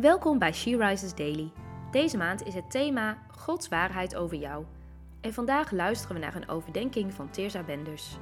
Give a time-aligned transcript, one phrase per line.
[0.00, 1.52] Welkom bij She Rises Daily.
[1.90, 4.64] Deze maand is het thema Gods waarheid over jou.
[5.20, 8.16] En vandaag luisteren we naar een overdenking van Teersa Benders.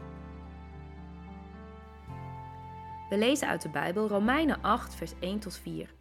[3.08, 5.94] We lezen uit de Bijbel Romeinen 8, vers 1 tot 4.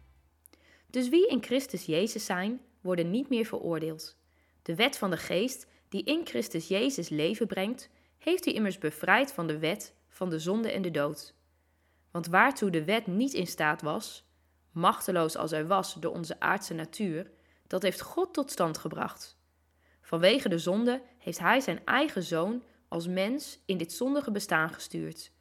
[0.90, 4.16] Dus wie in Christus Jezus zijn, worden niet meer veroordeeld.
[4.62, 9.32] De wet van de geest, die in Christus Jezus leven brengt, heeft u immers bevrijd
[9.32, 11.34] van de wet, van de zonde en de dood.
[12.10, 14.24] Want waartoe de wet niet in staat was,
[14.74, 17.30] machteloos als hij was door onze aardse natuur,
[17.66, 19.38] dat heeft God tot stand gebracht.
[20.00, 25.32] Vanwege de zonde heeft hij zijn eigen zoon als mens in dit zondige bestaan gestuurd.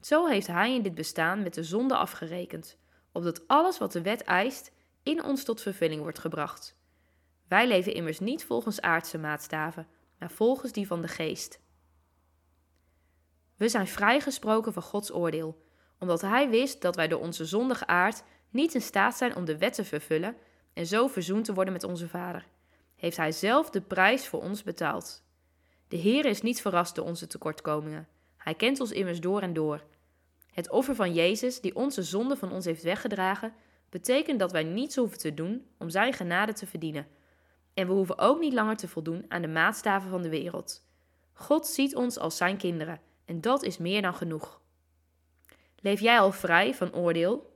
[0.00, 2.78] Zo heeft hij in dit bestaan met de zonde afgerekend,
[3.12, 4.72] opdat alles wat de wet eist
[5.02, 6.76] in ons tot vervulling wordt gebracht.
[7.48, 9.86] Wij leven immers niet volgens aardse maatstaven,
[10.18, 11.60] maar volgens die van de geest.
[13.56, 15.62] We zijn vrijgesproken van Gods oordeel,
[15.98, 18.22] omdat Hij wist dat wij door onze zondige aard
[18.54, 20.36] niet in staat zijn om de wet te vervullen
[20.72, 22.46] en zo verzoend te worden met onze Vader.
[22.96, 25.22] Heeft Hij zelf de prijs voor ons betaald.
[25.88, 28.08] De Heer is niet verrast door onze tekortkomingen.
[28.36, 29.82] Hij kent ons immers door en door.
[30.52, 33.52] Het offer van Jezus, die onze zonde van ons heeft weggedragen,
[33.90, 37.06] betekent dat wij niets hoeven te doen om Zijn genade te verdienen.
[37.74, 40.86] En we hoeven ook niet langer te voldoen aan de maatstaven van de wereld.
[41.32, 44.60] God ziet ons als Zijn kinderen en dat is meer dan genoeg.
[45.80, 47.53] Leef jij al vrij van oordeel?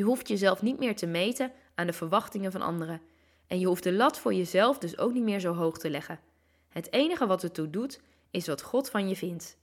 [0.00, 3.02] Je hoeft jezelf niet meer te meten aan de verwachtingen van anderen.
[3.46, 6.20] En je hoeft de lat voor jezelf dus ook niet meer zo hoog te leggen.
[6.68, 9.58] Het enige wat ertoe doet, is wat God van je vindt.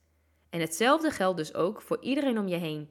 [0.50, 2.88] En hetzelfde geldt dus ook voor iedereen om je heen.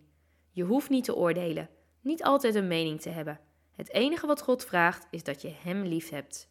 [0.51, 1.69] Je hoeft niet te oordelen,
[2.01, 3.39] niet altijd een mening te hebben.
[3.75, 6.49] Het enige wat God vraagt, is dat je Hem lief hebt.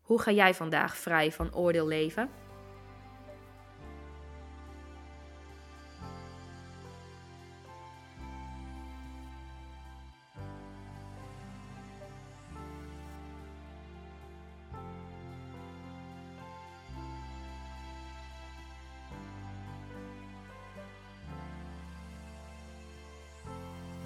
[0.00, 2.30] Hoe ga jij vandaag vrij van oordeel leven?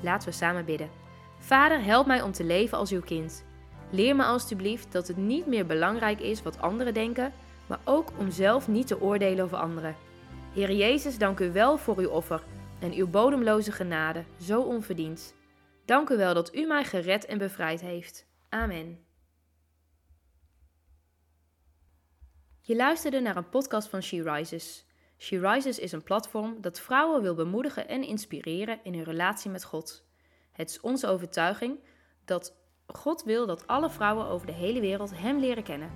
[0.00, 0.90] Laten we samen bidden.
[1.38, 3.44] Vader, help mij om te leven als uw kind.
[3.90, 7.32] Leer me alstublieft dat het niet meer belangrijk is wat anderen denken,
[7.66, 9.96] maar ook om zelf niet te oordelen over anderen.
[10.54, 12.42] Heer Jezus, dank u wel voor uw offer
[12.80, 15.34] en uw bodemloze genade, zo onverdiend.
[15.84, 18.26] Dank u wel dat u mij gered en bevrijd heeft.
[18.48, 18.98] Amen.
[22.60, 24.86] Je luisterde naar een podcast van She Rises.
[25.18, 29.64] She Rises is een platform dat vrouwen wil bemoedigen en inspireren in hun relatie met
[29.64, 30.06] God.
[30.52, 31.78] Het is onze overtuiging
[32.24, 32.56] dat
[32.86, 35.90] God wil dat alle vrouwen over de hele wereld Hem leren kennen.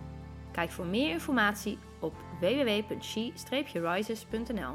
[0.52, 4.74] Kijk voor meer informatie op www.she-rises.nl